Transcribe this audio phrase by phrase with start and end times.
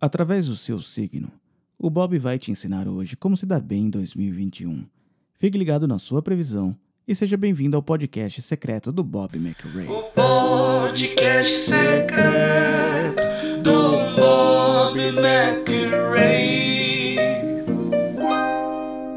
[0.00, 1.28] Através do seu signo,
[1.76, 4.86] o Bob vai te ensinar hoje como se dar bem em 2021.
[5.36, 9.88] Fique ligado na sua previsão e seja bem-vindo ao podcast secreto do Bob McRae.
[9.88, 13.22] O podcast secreto
[13.64, 15.66] do Bob McRae.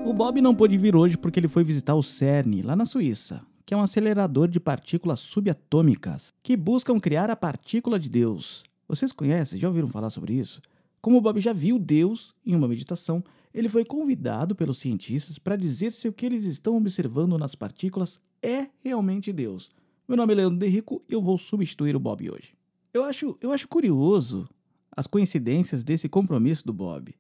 [0.04, 3.46] O Bob não pôde vir hoje porque ele foi visitar o CERN, lá na Suíça,
[3.68, 8.64] que é um acelerador de partículas subatômicas que buscam criar a partícula de Deus.
[8.88, 9.60] Vocês conhecem?
[9.60, 10.60] Já ouviram falar sobre isso?
[11.02, 15.92] Como Bob já viu Deus em uma meditação, ele foi convidado pelos cientistas para dizer
[15.92, 19.70] se o que eles estão observando nas partículas é realmente Deus.
[20.08, 22.54] Meu nome é Leandro Derrico e eu vou substituir o Bob hoje.
[22.94, 24.48] Eu acho, eu acho curioso
[24.96, 27.16] as coincidências desse compromisso do Bob.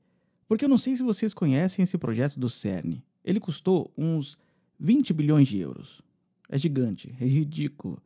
[0.47, 3.01] Porque eu não sei se vocês conhecem esse projeto do CERN.
[3.23, 4.37] Ele custou uns
[4.79, 6.01] 20 bilhões de euros.
[6.49, 8.01] É gigante, é ridículo.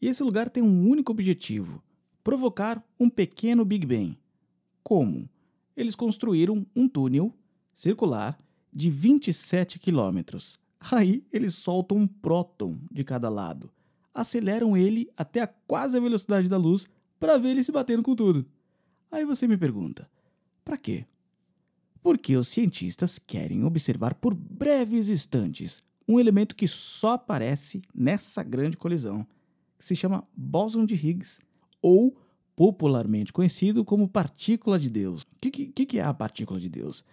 [0.00, 1.82] E esse lugar tem um único objetivo:
[2.22, 4.16] provocar um pequeno Big Bang.
[4.86, 5.28] Como?
[5.76, 7.34] Eles construíram um túnel
[7.74, 8.38] circular
[8.72, 10.60] de 27 quilômetros.
[10.92, 13.68] Aí eles soltam um próton de cada lado,
[14.14, 16.86] aceleram ele até a quase a velocidade da luz
[17.18, 18.46] para ver ele se batendo com tudo.
[19.10, 20.08] Aí você me pergunta:
[20.64, 21.04] para quê?
[22.00, 28.76] Porque os cientistas querem observar por breves instantes um elemento que só aparece nessa grande
[28.76, 29.26] colisão,
[29.76, 31.40] que se chama bóson de Higgs,
[31.82, 32.16] ou
[32.56, 35.22] popularmente conhecido como partícula de Deus.
[35.22, 37.04] O que, que, que é a partícula de Deus?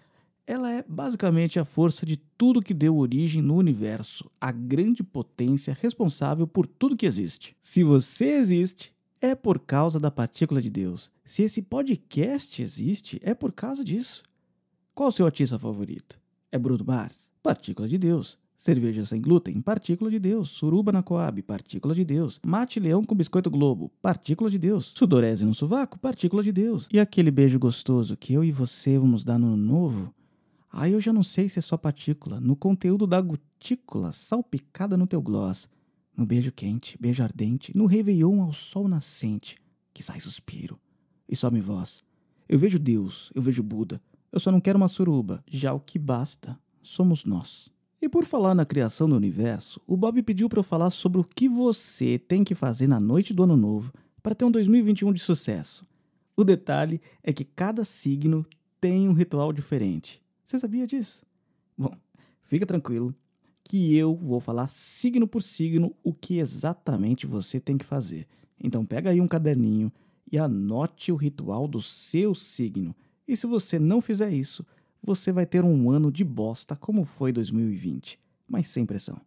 [0.47, 5.77] Ela é basicamente a força de tudo que deu origem no universo, a grande potência
[5.79, 7.55] responsável por tudo que existe.
[7.61, 11.11] Se você existe, é por causa da partícula de Deus.
[11.23, 14.23] Se esse podcast existe, é por causa disso.
[14.93, 16.19] Qual o seu artista favorito?
[16.51, 17.29] É Bruno Mars?
[17.41, 18.37] Partícula de Deus.
[18.63, 20.51] Cerveja sem glúten, partícula de Deus.
[20.51, 22.39] Suruba na Coab, partícula de Deus.
[22.41, 24.93] Mate leão com biscoito Globo, partícula de Deus.
[24.95, 26.87] Sudorese no sovaco, partícula de Deus.
[26.89, 30.15] E aquele beijo gostoso que eu e você vamos dar no novo?
[30.71, 35.07] Aí eu já não sei se é só partícula, no conteúdo da gotícula salpicada no
[35.07, 35.67] teu gloss.
[36.15, 39.57] No beijo quente, beijo ardente, no réveillon ao sol nascente,
[39.93, 40.79] que sai suspiro
[41.27, 42.01] e some voz.
[42.47, 45.99] Eu vejo Deus, eu vejo Buda, eu só não quero uma suruba, já o que
[45.99, 47.73] basta somos nós.
[48.03, 51.23] E por falar na criação do universo, o Bob pediu para eu falar sobre o
[51.23, 55.21] que você tem que fazer na noite do ano novo para ter um 2021 de
[55.21, 55.87] sucesso.
[56.35, 58.45] O detalhe é que cada signo
[58.81, 60.21] tem um ritual diferente.
[60.43, 61.25] Você sabia disso?
[61.77, 61.93] Bom,
[62.43, 63.15] fica tranquilo
[63.63, 68.27] que eu vou falar signo por signo o que exatamente você tem que fazer.
[68.61, 69.89] Então pega aí um caderninho
[70.29, 72.93] e anote o ritual do seu signo.
[73.25, 74.65] E se você não fizer isso,
[75.05, 79.19] você vai ter um ano de bosta como foi 2020, mas sem pressão.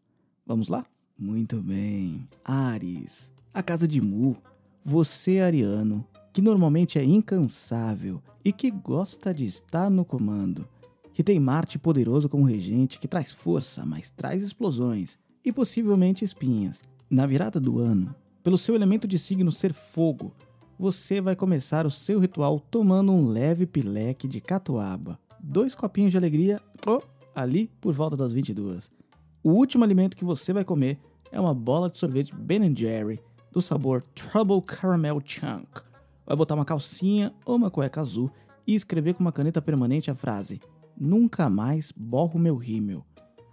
[0.46, 0.86] Vamos lá?
[1.18, 2.26] Muito bem.
[2.42, 4.36] Ares, a casa de Mu.
[4.82, 10.66] Você, ariano, que normalmente é incansável e que gosta de estar no comando,
[11.12, 16.80] que tem Marte poderoso como regente, que traz força, mas traz explosões e possivelmente espinhas.
[17.10, 20.32] Na virada do ano, pelo seu elemento de signo ser fogo,
[20.78, 26.18] você vai começar o seu ritual tomando um leve pileque de catuaba dois copinhos de
[26.18, 27.00] alegria oh,
[27.34, 28.90] ali por volta das 22.
[29.42, 30.98] O último alimento que você vai comer
[31.30, 33.20] é uma bola de sorvete Ben Jerry
[33.52, 35.68] do sabor Trouble Caramel Chunk.
[36.26, 38.30] Vai botar uma calcinha ou uma cueca azul
[38.66, 40.60] e escrever com uma caneta permanente a frase
[40.98, 43.04] Nunca mais borro meu rímel.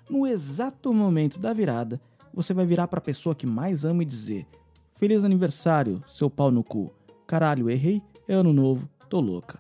[0.09, 2.01] No exato momento da virada,
[2.33, 4.47] você vai virar para a pessoa que mais ama e dizer:
[4.95, 6.89] Feliz aniversário, seu pau no cu.
[7.27, 9.59] Caralho, errei, é ano novo, tô louca.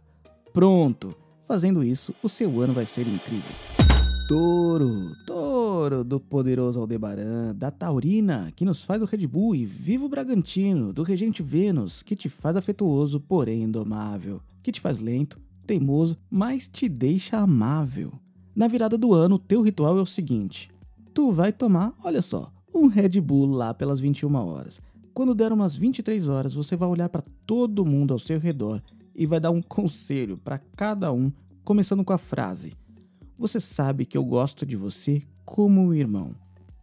[0.53, 1.22] Pronto!
[1.45, 3.51] Fazendo isso, o seu ano vai ser incrível.
[4.29, 10.07] Touro, touro do poderoso Aldebaran, da Taurina, que nos faz o Red Bull, e Vivo
[10.07, 16.17] Bragantino, do Regente Vênus, que te faz afetuoso, porém indomável, que te faz lento, teimoso,
[16.31, 18.13] mas te deixa amável.
[18.55, 20.71] Na virada do ano, teu ritual é o seguinte:
[21.13, 24.79] tu vai tomar, olha só, um Red Bull lá pelas 21 horas.
[25.13, 28.81] Quando der umas 23 horas, você vai olhar para todo mundo ao seu redor
[29.15, 31.31] e vai dar um conselho para cada um
[31.63, 32.73] começando com a frase:
[33.37, 36.35] Você sabe que eu gosto de você como um irmão.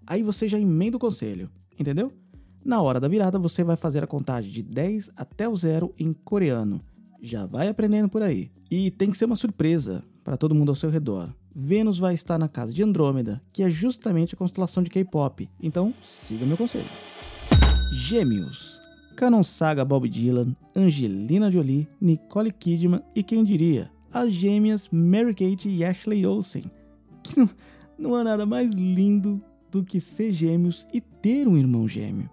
[0.07, 2.13] Aí você já emenda o conselho, entendeu?
[2.65, 6.13] Na hora da virada, você vai fazer a contagem de 10 até o zero em
[6.13, 6.81] coreano.
[7.23, 8.51] Já vai aprendendo por aí.
[8.71, 11.35] E tem que ser uma surpresa para todo mundo ao seu redor.
[11.55, 15.49] Vênus vai estar na casa de Andrômeda, que é justamente a constelação de K-pop.
[15.61, 16.87] Então, siga meu conselho.
[17.93, 18.80] Gêmeos.
[19.21, 25.85] Canon Saga Bob Dylan, Angelina Jolie, Nicole Kidman e quem diria, as gêmeas Mary-Kate e
[25.85, 26.65] Ashley Olsen.
[27.23, 27.51] Que não,
[27.99, 29.39] não há nada mais lindo
[29.71, 32.31] do que ser gêmeos e ter um irmão gêmeo.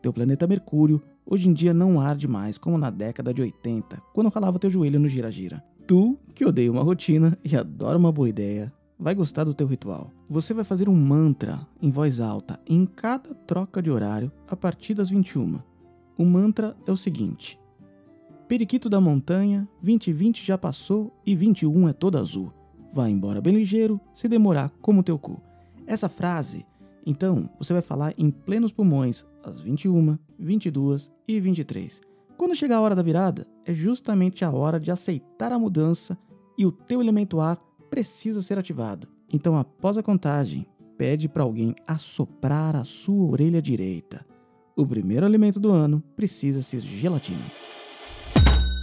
[0.00, 4.30] Teu planeta Mercúrio hoje em dia não arde mais como na década de 80, quando
[4.30, 5.60] ralava teu joelho no gira-gira.
[5.88, 10.12] tu, que odeia uma rotina e adora uma boa ideia, vai gostar do teu ritual.
[10.30, 14.94] Você vai fazer um mantra em voz alta em cada troca de horário a partir
[14.94, 15.58] das 21.
[16.18, 17.58] O mantra é o seguinte:
[18.48, 22.52] Periquito da montanha, 2020 já passou e 21 é todo azul.
[22.92, 25.40] Vai embora bem ligeiro, se demorar como teu cu.
[25.86, 26.66] Essa frase,
[27.06, 32.00] então, você vai falar em plenos pulmões às 21, 22 e 23.
[32.36, 36.18] Quando chegar a hora da virada, é justamente a hora de aceitar a mudança
[36.58, 37.56] e o teu elemento ar
[37.88, 39.08] precisa ser ativado.
[39.32, 40.66] Então, após a contagem,
[40.96, 44.26] pede para alguém assoprar a sua orelha direita.
[44.78, 47.42] O primeiro alimento do ano precisa ser gelatina.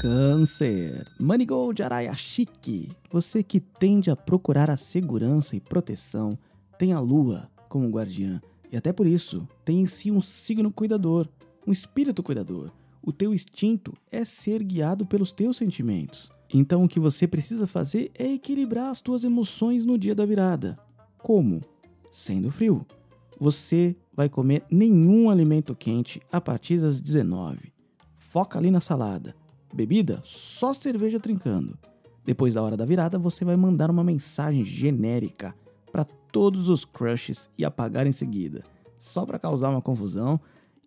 [0.01, 1.07] Câncer.
[1.17, 1.81] Manigold
[2.17, 2.91] Chique.
[3.09, 6.37] Você que tende a procurar a segurança e proteção,
[6.77, 8.41] tem a lua como guardiã.
[8.69, 11.29] E até por isso, tem em si um signo cuidador,
[11.65, 12.73] um espírito cuidador.
[13.01, 16.29] O teu instinto é ser guiado pelos teus sentimentos.
[16.53, 20.77] Então o que você precisa fazer é equilibrar as tuas emoções no dia da virada.
[21.19, 21.61] Como?
[22.11, 22.85] Sendo frio.
[23.39, 27.73] Você vai comer nenhum alimento quente a partir das 19.
[28.15, 29.35] Foca ali na salada.
[29.73, 30.21] Bebida?
[30.23, 31.77] Só cerveja trincando.
[32.23, 35.53] Depois da hora da virada, você vai mandar uma mensagem genérica
[35.91, 38.63] para todos os crushes e apagar em seguida,
[38.97, 40.39] só para causar uma confusão.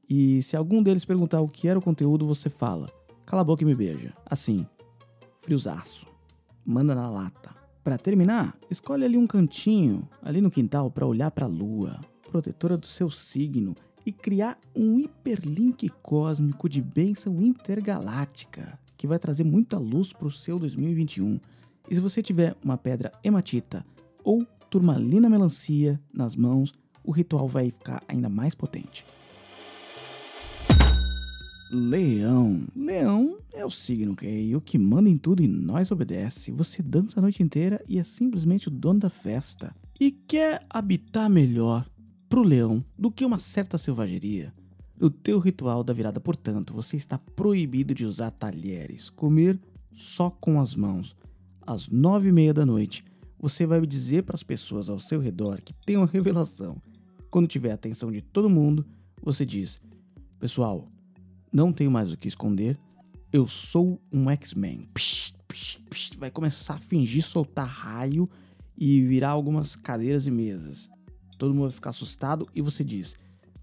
[0.09, 2.91] E se algum deles perguntar o que era o conteúdo, você fala:
[3.25, 4.13] "Cala a boca e me beija".
[4.27, 4.67] Assim,
[5.41, 6.07] friozaço.
[6.65, 7.55] Manda na lata.
[7.85, 12.77] Para terminar, escolhe ali um cantinho, ali no quintal, para olhar para a lua, protetora
[12.77, 19.77] do seu signo, e criar um hiperlink cósmico de bênção intergaláctica, que vai trazer muita
[19.79, 21.39] luz para o seu 2021.
[21.91, 23.85] E se você tiver uma pedra hematita
[24.25, 26.73] ou turmalina melancia nas mãos,
[27.05, 29.05] o ritual vai ficar ainda mais potente.
[31.71, 32.67] Leão.
[32.75, 36.51] Leão é o signo que é o que manda em tudo e nós obedece.
[36.53, 39.75] Você dança a noite inteira e é simplesmente o dono da festa.
[40.01, 41.87] E quer habitar melhor
[42.29, 44.53] pro leão do que uma certa selvageria.
[45.01, 49.59] No teu ritual da virada, portanto, você está proibido de usar talheres, comer
[49.95, 51.17] só com as mãos.
[51.67, 53.05] Às nove e meia da noite,
[53.39, 56.81] você vai dizer para as pessoas ao seu redor que tem uma revelação.
[57.31, 58.85] Quando tiver a atenção de todo mundo,
[59.23, 59.81] você diz:
[60.41, 60.89] Pessoal,
[61.53, 62.79] não tenho mais o que esconder.
[63.33, 64.89] Eu sou um X-Men.
[66.19, 68.29] Vai começar a fingir soltar raio
[68.77, 70.89] e virar algumas cadeiras e mesas.
[71.39, 73.15] Todo mundo vai ficar assustado e você diz: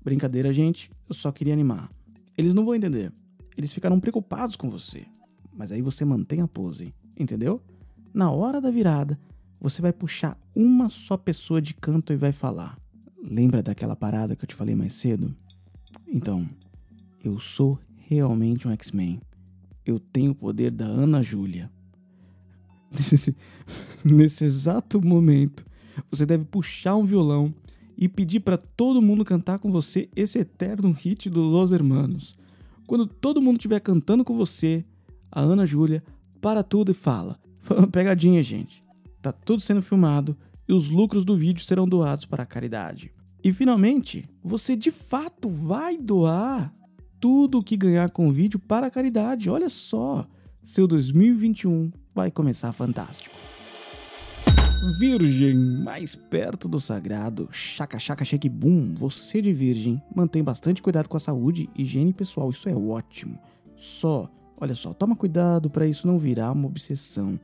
[0.03, 1.89] Brincadeira, gente, eu só queria animar.
[2.37, 3.11] Eles não vão entender.
[3.57, 5.05] Eles ficarão preocupados com você.
[5.53, 7.61] Mas aí você mantém a pose, entendeu?
[8.13, 9.19] Na hora da virada,
[9.59, 12.77] você vai puxar uma só pessoa de canto e vai falar:
[13.21, 15.35] Lembra daquela parada que eu te falei mais cedo?
[16.07, 16.47] Então,
[17.23, 19.19] eu sou realmente um X-Men.
[19.85, 21.71] Eu tenho o poder da Ana Júlia.
[22.95, 23.35] Nesse,
[24.05, 25.65] nesse exato momento,
[26.09, 27.53] você deve puxar um violão
[27.97, 32.35] e pedir para todo mundo cantar com você esse eterno hit do Los Hermanos.
[32.87, 34.85] Quando todo mundo estiver cantando com você,
[35.31, 36.03] a Ana Júlia
[36.41, 37.39] para tudo e fala:
[37.91, 38.83] Pegadinha, gente.
[39.21, 40.37] Tá tudo sendo filmado
[40.67, 43.11] e os lucros do vídeo serão doados para a caridade.
[43.43, 46.73] E finalmente, você de fato vai doar
[47.19, 49.49] tudo o que ganhar com o vídeo para a caridade.
[49.49, 50.27] Olha só,
[50.63, 53.35] seu 2021 vai começar fantástico.
[54.83, 57.49] Virgem, mais perto do sagrado.
[57.51, 58.93] Chaca, chaca, shake, boom.
[58.95, 62.49] Você de virgem, mantém bastante cuidado com a saúde higiene pessoal.
[62.49, 63.39] Isso é ótimo.
[63.75, 64.29] Só,
[64.59, 67.39] olha só, toma cuidado para isso não virar uma obsessão.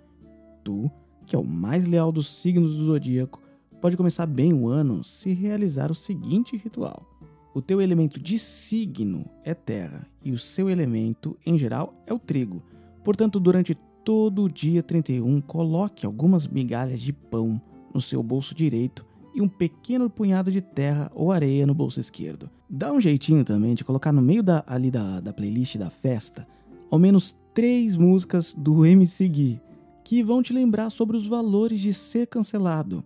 [0.63, 0.89] Tu,
[1.25, 3.41] que é o mais leal dos signos do zodíaco,
[3.79, 7.07] pode começar bem o ano se realizar o seguinte ritual.
[7.53, 12.19] O teu elemento de signo é terra e o seu elemento, em geral, é o
[12.19, 12.63] trigo.
[13.03, 17.61] Portanto, durante todo dia 31, coloque algumas migalhas de pão
[17.93, 22.49] no seu bolso direito e um pequeno punhado de terra ou areia no bolso esquerdo.
[22.69, 26.47] Dá um jeitinho também de colocar no meio da, ali da, da playlist da festa
[26.91, 29.61] ao menos três músicas do MC Gui
[30.03, 33.03] que vão te lembrar sobre os valores de ser cancelado.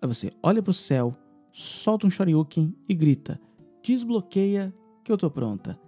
[0.00, 1.14] Aí você olha para o céu,
[1.52, 3.38] solta um shoryuken e grita
[3.82, 4.72] desbloqueia
[5.04, 5.78] que eu tô pronta.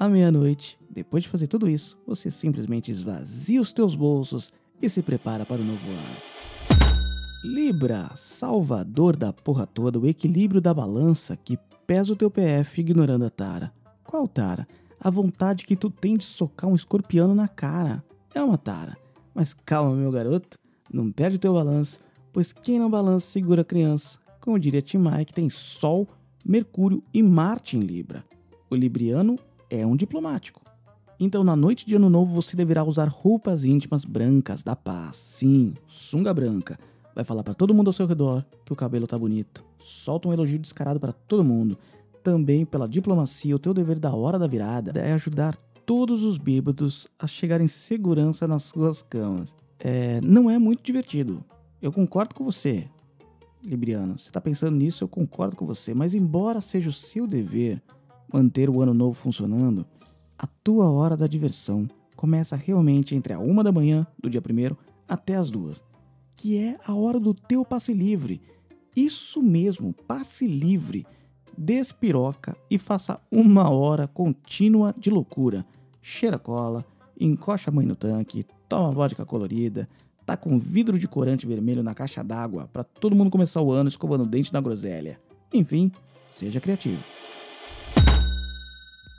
[0.00, 5.02] À meia-noite, depois de fazer tudo isso, você simplesmente esvazia os teus bolsos e se
[5.02, 6.16] prepara para o novo ano.
[7.44, 13.26] Libra, salvador da porra toda, o equilíbrio da balança que pesa o teu PF ignorando
[13.26, 13.70] a tara.
[14.02, 14.66] Qual tara?
[14.98, 18.02] A vontade que tu tem de socar um escorpião na cara.
[18.34, 18.96] É uma tara.
[19.34, 20.56] Mas calma, meu garoto,
[20.90, 22.00] não perde teu balanço,
[22.32, 24.18] pois quem não balança segura a criança.
[24.40, 26.06] Como diria Tim Mike, tem sol
[26.42, 28.24] Mercúrio e Marte em Libra.
[28.70, 29.38] O libriano
[29.70, 30.60] é um diplomático.
[31.18, 35.16] Então, na noite de Ano Novo, você deverá usar roupas íntimas brancas da paz.
[35.16, 36.78] Sim, sunga branca.
[37.14, 39.64] Vai falar para todo mundo ao seu redor que o cabelo tá bonito.
[39.78, 41.76] Solta um elogio descarado para todo mundo.
[42.22, 47.06] Também pela diplomacia, o teu dever da hora da virada é ajudar todos os bêbados
[47.18, 49.54] a chegarem em segurança nas suas camas.
[49.78, 51.44] É, não é muito divertido.
[51.82, 52.88] Eu concordo com você,
[53.62, 54.18] Libriano.
[54.18, 55.92] Você tá pensando nisso, eu concordo com você.
[55.92, 57.82] Mas embora seja o seu dever
[58.32, 59.86] manter o ano novo funcionando,
[60.38, 64.76] a tua hora da diversão começa realmente entre a uma da manhã do dia primeiro
[65.08, 65.82] até as duas,
[66.34, 68.40] que é a hora do teu passe livre.
[68.94, 71.06] Isso mesmo, passe livre.
[71.56, 75.66] Despiroca e faça uma hora contínua de loucura.
[76.00, 76.84] Cheira cola,
[77.18, 79.88] encoxa a mãe no tanque, toma vodka colorida,
[80.24, 83.88] tá com vidro de corante vermelho na caixa d'água para todo mundo começar o ano
[83.88, 85.20] escovando o dente na groselha.
[85.52, 85.90] Enfim,
[86.32, 87.19] seja criativo.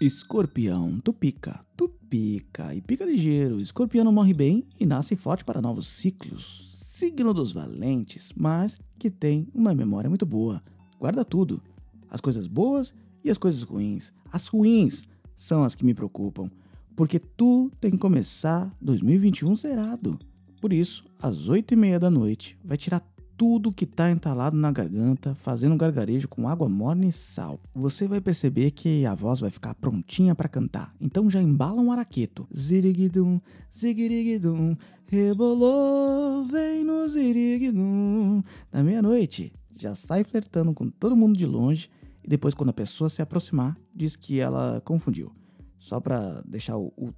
[0.02, 3.60] Escorpião, tu pica, tu pica e pica ligeiro.
[3.60, 6.72] Escorpião morre bem e nasce forte para novos ciclos.
[6.88, 10.60] Signo dos valentes, mas que tem uma memória muito boa.
[11.00, 11.62] Guarda tudo,
[12.10, 14.12] as coisas boas e as coisas ruins.
[14.32, 15.04] As ruins
[15.36, 16.50] são as que me preocupam,
[16.96, 20.18] porque tu tem que começar 2021 zerado.
[20.60, 23.02] Por isso, às 8 e meia da noite, vai tirar
[23.42, 27.60] tudo que tá entalado na garganta, fazendo gargarejo com água morna e sal.
[27.74, 30.94] Você vai perceber que a voz vai ficar prontinha para cantar.
[31.02, 32.48] Então já embala um araqueto.
[32.56, 33.42] Ziriguidum,
[33.76, 38.44] zigiriguidum, rebolou, vem no ziriguidum.
[38.72, 41.90] Na meia-noite, já sai flertando com todo mundo de longe
[42.24, 45.32] e depois quando a pessoa se aproximar, diz que ela confundiu.
[45.80, 47.10] Só pra deixar o, o,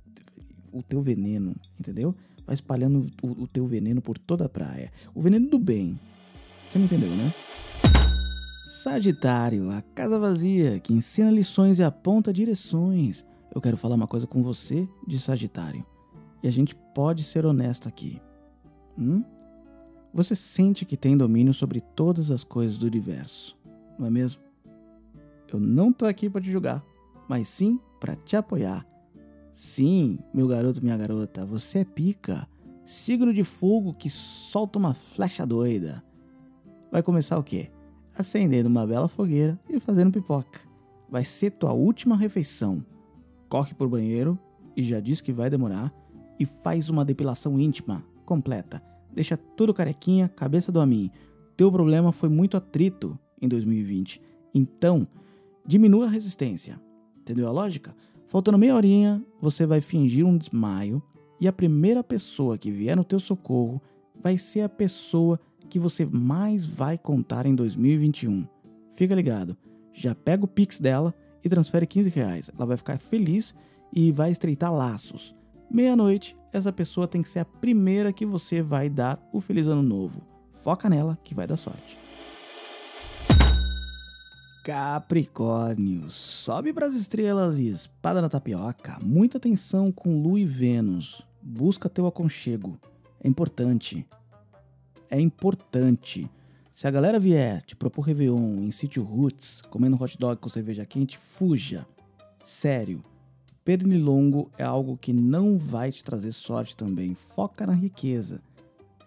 [0.72, 2.16] o teu veneno, entendeu?
[2.46, 4.92] Vai espalhando o, o teu veneno por toda a praia.
[5.14, 6.00] O veneno do bem,
[6.70, 7.32] você me entendeu, né?
[8.68, 13.24] Sagitário, a casa vazia que ensina lições e aponta direções.
[13.54, 15.86] Eu quero falar uma coisa com você de Sagitário.
[16.42, 18.20] E a gente pode ser honesto aqui.
[18.98, 19.24] Hum?
[20.14, 23.58] Você sente que tem domínio sobre todas as coisas do universo,
[23.98, 24.42] não é mesmo?
[25.52, 26.84] Eu não tô aqui para te julgar,
[27.28, 28.86] mas sim para te apoiar.
[29.54, 32.48] Sim, meu garoto, minha garota, você é pica.
[32.84, 36.04] Signo de fogo que solta uma flecha doida
[36.94, 37.72] vai começar o quê?
[38.16, 40.60] Acendendo uma bela fogueira e fazendo pipoca.
[41.10, 42.86] Vai ser tua última refeição.
[43.50, 44.38] Corre pro banheiro
[44.78, 45.92] e já diz que vai demorar
[46.40, 48.80] e faz uma depilação íntima, completa.
[49.12, 51.10] Deixa tudo carequinha, cabeça do amin.
[51.58, 54.22] Teu problema foi muito atrito em 2020.
[54.54, 55.08] Então,
[55.66, 56.80] diminua a resistência.
[57.22, 57.96] Entendeu a lógica?
[58.34, 61.04] Faltando meia horinha, você vai fingir um desmaio
[61.40, 63.80] e a primeira pessoa que vier no teu socorro
[64.20, 68.48] vai ser a pessoa que você mais vai contar em 2021.
[68.92, 69.56] Fica ligado,
[69.94, 71.14] já pega o Pix dela
[71.44, 72.50] e transfere 15 reais.
[72.58, 73.54] Ela vai ficar feliz
[73.96, 75.36] e vai estreitar laços.
[75.70, 79.84] Meia-noite, essa pessoa tem que ser a primeira que você vai dar o Feliz Ano
[79.84, 80.24] Novo.
[80.56, 82.00] Foca nela que vai dar sorte.
[84.64, 88.98] Capricórnio, sobe para as estrelas e espada na tapioca.
[89.04, 91.22] Muita atenção com Lua e Vênus.
[91.42, 92.80] Busca teu aconchego.
[93.22, 94.08] É importante
[95.14, 96.28] é importante.
[96.72, 100.88] Se a galera vier te propor Réveillon em sítio Roots, comendo hot dog com cerveja
[100.88, 101.86] quente, fuja.
[102.44, 103.04] Sério.
[103.64, 107.14] Pernilongo é algo que não vai te trazer sorte também.
[107.14, 108.42] Foca na riqueza.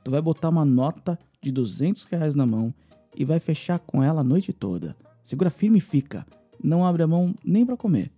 [0.05, 2.73] Tu vai botar uma nota de 200 reais na mão
[3.17, 4.97] e vai fechar com ela a noite toda.
[5.26, 6.25] Segura firme e fica.
[6.62, 8.12] Não abre a mão nem para comer.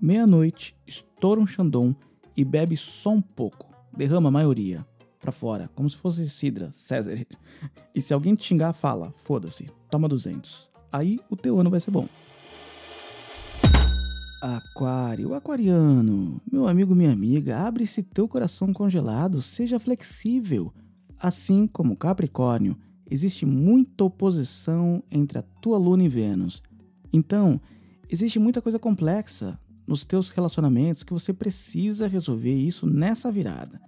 [0.00, 1.94] Meia-noite, estoura um chandon
[2.36, 3.70] e bebe só um pouco.
[3.96, 4.84] Derrama a maioria
[5.20, 7.24] para fora, como se fosse Sidra, César.
[7.94, 10.68] E se alguém te xingar, fala: foda-se, toma 200.
[10.90, 12.08] Aí o teu ano vai ser bom.
[14.42, 20.72] Aquário, aquariano, meu amigo, minha amiga, abre esse teu coração congelado, seja flexível.
[21.18, 22.76] Assim como Capricórnio,
[23.10, 26.62] existe muita oposição entre a tua Lua e Vênus.
[27.12, 27.60] Então,
[28.08, 33.80] existe muita coisa complexa nos teus relacionamentos que você precisa resolver isso nessa virada.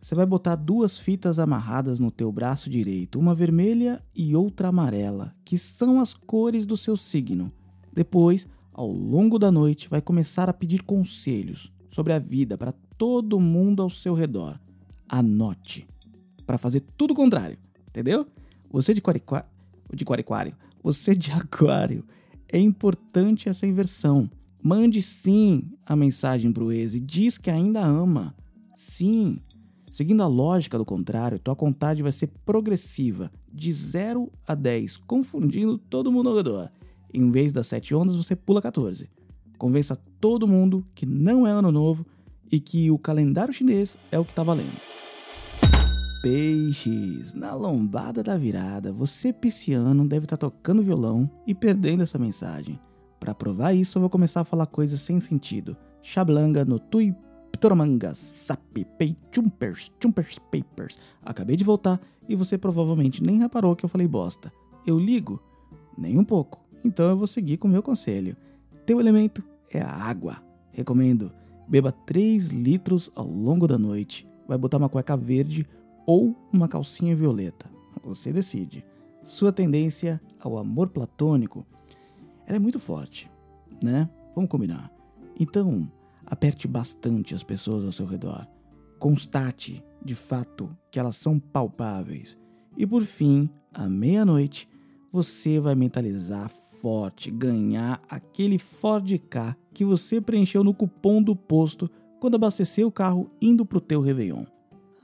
[0.00, 5.34] Você vai botar duas fitas amarradas no teu braço direito, uma vermelha e outra amarela,
[5.44, 7.52] que são as cores do seu signo.
[7.92, 13.40] Depois, ao longo da noite, vai começar a pedir conselhos sobre a vida para todo
[13.40, 14.60] mundo ao seu redor.
[15.08, 15.86] Anote
[16.44, 17.56] para fazer tudo o contrário,
[17.88, 18.26] entendeu?
[18.74, 19.46] Você de quariquário,
[19.92, 20.52] de quariquário,
[20.82, 22.04] você de aquário,
[22.48, 24.28] é importante essa inversão.
[24.60, 28.34] Mande sim a mensagem pro ex e diz que ainda ama.
[28.76, 29.38] Sim,
[29.92, 35.78] Seguindo a lógica do contrário, tua contagem vai ser progressiva, de 0 a 10, confundindo
[35.78, 36.68] todo mundo ao redor.
[37.12, 39.08] Em vez das 7 ondas, você pula 14.
[39.56, 42.04] Convença todo mundo que não é ano novo
[42.50, 45.03] e que o calendário chinês é o que tá valendo.
[46.24, 52.18] Peixes, na lombada da virada, você pisciano deve estar tá tocando violão e perdendo essa
[52.18, 52.80] mensagem.
[53.20, 55.76] Para provar isso, eu vou começar a falar coisas sem sentido.
[56.00, 57.14] Chablanga no tui
[57.52, 60.96] ptoromangas, sapi, pei, chumpers, chumpers, papers.
[61.22, 64.50] Acabei de voltar e você provavelmente nem reparou que eu falei bosta.
[64.86, 65.42] Eu ligo?
[65.94, 66.64] Nem um pouco.
[66.82, 68.34] Então eu vou seguir com o meu conselho.
[68.86, 70.42] Teu elemento é a água.
[70.72, 71.30] Recomendo.
[71.68, 74.26] Beba 3 litros ao longo da noite.
[74.48, 75.66] Vai botar uma cueca verde
[76.06, 77.70] ou uma calcinha violeta.
[78.02, 78.84] Você decide.
[79.24, 81.66] Sua tendência ao amor platônico
[82.46, 83.30] é muito forte,
[83.82, 84.08] né?
[84.34, 84.92] Vamos combinar.
[85.38, 85.90] Então,
[86.26, 88.46] aperte bastante as pessoas ao seu redor.
[88.98, 92.38] Constate, de fato, que elas são palpáveis.
[92.76, 94.68] E por fim, à meia-noite,
[95.10, 96.50] você vai mentalizar
[96.82, 102.92] forte, ganhar aquele Ford K que você preencheu no cupom do posto quando abasteceu o
[102.92, 104.44] carro indo pro teu Réveillon.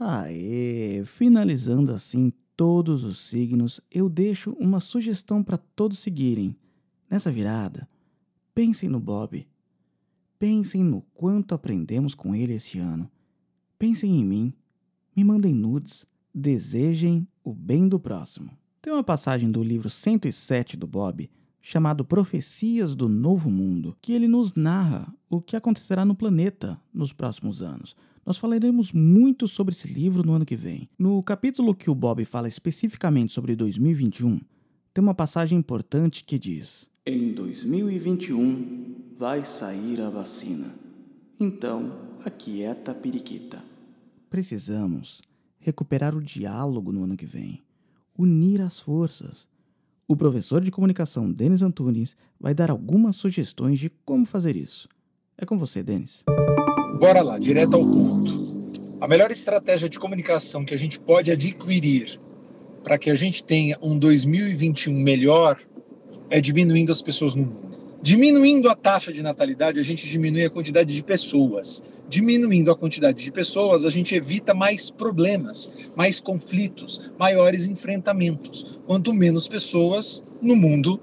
[0.02, 6.57] Aê, finalizando assim todos os signos, eu deixo uma sugestão para todos seguirem.
[7.11, 7.87] Nessa virada,
[8.54, 9.47] pensem no Bob.
[10.38, 13.11] Pensem no quanto aprendemos com ele esse ano.
[13.78, 14.54] Pensem em mim.
[15.14, 16.07] Me mandem nudes.
[16.35, 18.57] Desejem o bem do próximo.
[18.80, 21.28] Tem uma passagem do livro 107 do Bob
[21.61, 27.12] chamado Profecias do Novo Mundo, que ele nos narra o que acontecerá no planeta nos
[27.12, 27.95] próximos anos.
[28.25, 30.89] Nós falaremos muito sobre esse livro no ano que vem.
[30.99, 34.41] No capítulo que o Bob fala especificamente sobre 2021,
[34.93, 40.75] tem uma passagem importante que diz: Em 2021 vai sair a vacina.
[41.39, 43.62] Então, aquieta a periquita.
[44.29, 45.23] Precisamos
[45.59, 47.62] recuperar o diálogo no ano que vem,
[48.17, 49.49] unir as forças.
[50.07, 54.89] O professor de comunicação Denis Antunes vai dar algumas sugestões de como fazer isso.
[55.39, 56.25] É com você, Denis.
[57.00, 58.99] Bora lá, direto ao ponto.
[59.00, 62.21] A melhor estratégia de comunicação que a gente pode adquirir
[62.85, 65.59] para que a gente tenha um 2021 melhor
[66.29, 67.70] é diminuindo as pessoas no mundo.
[68.03, 71.83] Diminuindo a taxa de natalidade, a gente diminui a quantidade de pessoas.
[72.07, 78.83] Diminuindo a quantidade de pessoas, a gente evita mais problemas, mais conflitos, maiores enfrentamentos.
[78.87, 81.01] Quanto menos pessoas no mundo,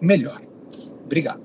[0.00, 0.40] melhor.
[1.04, 1.42] Obrigado.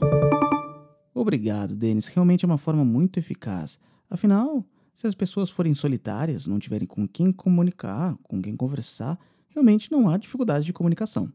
[1.11, 2.05] Obrigado, Denis.
[2.05, 3.79] Realmente é uma forma muito eficaz.
[4.15, 9.91] Afinal, se as pessoas forem solitárias, não tiverem com quem comunicar, com quem conversar, realmente
[9.91, 11.29] não há dificuldade de comunicação.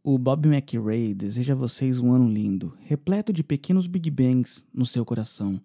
[0.00, 4.86] O Bob McRae deseja a vocês um ano lindo, repleto de pequenos Big Bangs no
[4.86, 5.60] seu coração,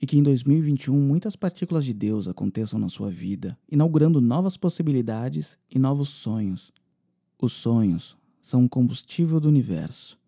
[0.00, 5.58] e que em 2021 muitas partículas de Deus aconteçam na sua vida, inaugurando novas possibilidades
[5.70, 6.72] e novos sonhos.
[7.38, 10.18] Os sonhos são um combustível do universo.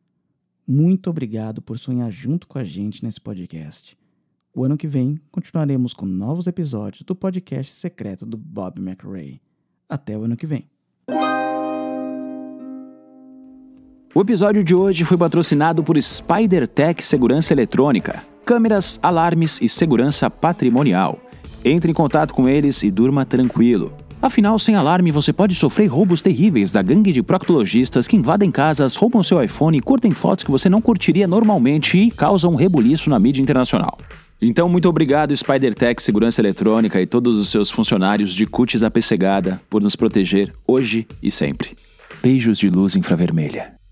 [0.67, 3.97] Muito obrigado por sonhar junto com a gente nesse podcast.
[4.57, 9.41] O ano que vem continuaremos com novos episódios do podcast secreto do Bob McRae.
[9.89, 10.69] Até o ano que vem.
[14.15, 21.19] O episódio de hoje foi patrocinado por SpiderTech Segurança Eletrônica, câmeras, alarmes e segurança patrimonial.
[21.65, 23.93] Entre em contato com eles e durma tranquilo.
[24.23, 28.95] Afinal, sem alarme, você pode sofrer roubos terríveis da gangue de proctologistas que invadem casas,
[28.95, 33.19] roubam seu iPhone, curtem fotos que você não curtiria normalmente e causam um rebuliço na
[33.19, 33.99] mídia internacional.
[34.41, 39.83] Então, muito obrigado, SpiderTech Segurança Eletrônica e todos os seus funcionários de cutis apessegada por
[39.83, 41.75] nos proteger hoje e sempre.
[42.23, 43.84] Beijos de luz infravermelha.